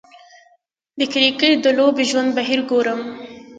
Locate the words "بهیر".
2.37-2.59